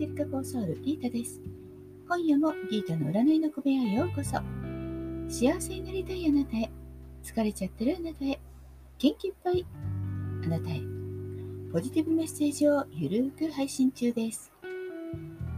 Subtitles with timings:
[0.00, 1.40] リカ・フォーソウル・ギータです。
[2.08, 4.32] 今夜もギータの占いの小部屋へようこそ。
[5.28, 6.68] 幸せになりたいあなたへ、
[7.22, 8.40] 疲れちゃってるあなたへ、
[8.98, 9.64] 元気いっぱい
[10.44, 10.80] あなたへ、
[11.72, 14.50] ポジティブメッセージをゆるーく配信中です。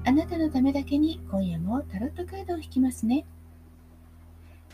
[0.04, 3.24] あなたのためだけに今夜もタロットカードを引きますね。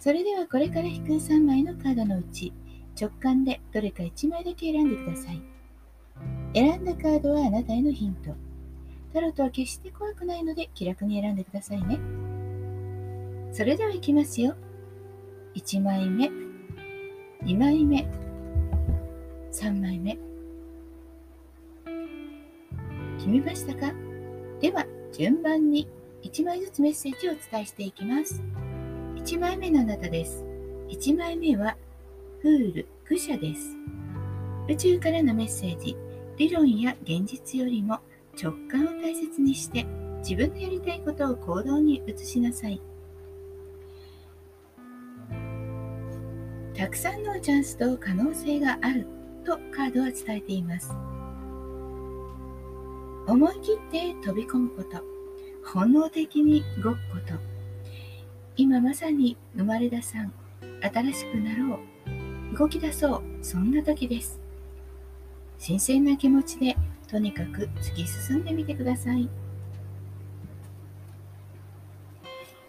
[0.00, 2.52] それではこれから引く3枚のカードのうち、
[3.00, 5.57] 直感でどれか1枚だけ選んでください。
[6.54, 8.34] 選んだカードはあなたへのヒント。
[9.12, 11.98] タロットは決して怖くないので気楽に選んでくださいね。
[13.52, 14.54] それではいきますよ。
[15.54, 16.30] 1枚目、
[17.44, 18.06] 2枚目、
[19.52, 20.18] 3枚目。
[23.16, 23.92] 決めましたか？
[24.60, 25.88] では、順番に
[26.22, 28.42] 1枚ずつメッセージをお伝えしていきます。
[29.16, 30.44] 1枚目のあなたです。
[30.88, 31.76] 1枚目は、
[32.40, 33.76] フール、愚者です。
[34.68, 35.96] 宇宙からのメッセージ、
[36.38, 37.98] 理論や現実よりも
[38.40, 39.84] 直感を大切にして
[40.20, 42.80] 自分のやりたいことを行動に移しなさい。
[46.74, 49.04] たくさんのチャンスと可能性がある
[49.44, 50.92] とカードは伝えています。
[53.26, 55.02] 思い切って飛び込むこと、
[55.72, 57.34] 本能的に動くこと、
[58.56, 60.32] 今まさに生まれ出さん、
[60.80, 61.80] 新しくなろ
[62.54, 64.40] う、動き出そう、そんな時です。
[65.58, 66.76] 新鮮な気持ちで
[67.08, 69.28] とにかく突き進んでみてください。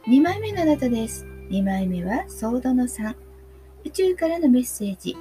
[0.08, 1.26] 2枚目のあなたです。
[1.50, 3.16] 2枚目はソードの3。
[3.86, 5.16] 宇宙からのメッセージ。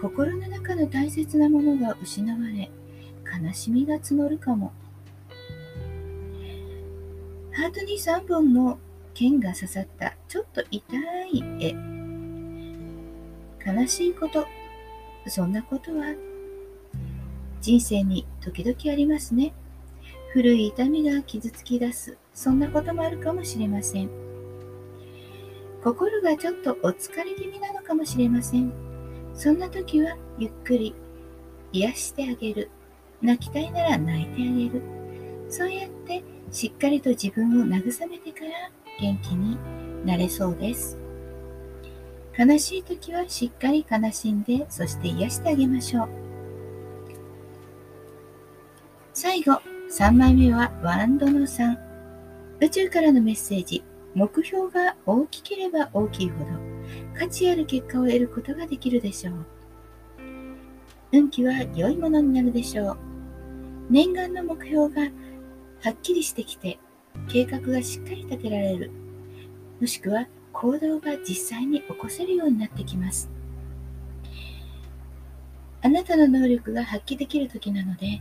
[0.00, 2.70] 心の中の大切なものが失われ、
[3.44, 4.72] 悲しみが募るかも。
[7.52, 8.78] ハートに3本の
[9.14, 10.84] 剣が刺さったちょっと痛
[11.32, 11.74] い絵。
[13.66, 14.46] 悲しいこと、
[15.28, 16.14] そんなことは
[17.66, 19.52] 人生に時々ありますね。
[20.32, 24.08] 古い痛みが傷つき出す、そんなこともあるかもしれません。
[25.82, 28.72] 心がちょっとお疲れ気味なのかもしれません。
[29.34, 30.94] そんな時はゆっくり
[31.72, 32.70] 癒してあげる。
[33.20, 34.82] 泣きたいなら泣いてあげる。
[35.48, 36.22] そうやって
[36.52, 39.58] しっかりと自分を慰めてから元気に
[40.04, 40.96] なれそうです。
[42.38, 46.25] 悲しい時はしっかり悲しんで、そして癒してあげましょう。
[49.18, 51.74] 最後、3枚目はワンドの3。
[52.60, 53.82] 宇宙からのメッセージ。
[54.14, 56.50] 目標が大きければ大きいほど
[57.18, 59.46] 価値ある結果を得ることができるでしょう。
[61.12, 62.98] 運気は良いものになるでしょう。
[63.88, 65.08] 念願の目標がは
[65.92, 66.78] っきりしてきて、
[67.26, 68.90] 計画がしっかり立てられる。
[69.80, 73.30] もしくは行動が実際に起こせるようになってきます。
[75.86, 78.20] あなたの能力が発揮できる時なので、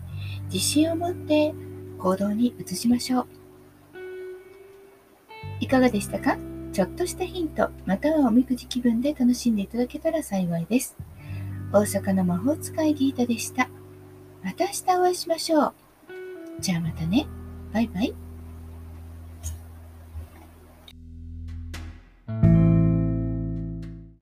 [0.53, 1.52] 自信を持って
[1.98, 3.28] 行動に移しましょう。
[5.59, 6.38] いかがでしたか？
[6.74, 10.96] ちょっとしたヒント、またはおみくじ気分で楽しんでいただけたら幸いです。
[11.74, 13.68] 大阪の魔法使いギータでした。
[14.44, 15.74] また明日お会いしましょう。
[16.59, 17.26] じゃあまたね。
[17.74, 18.14] バイバイ。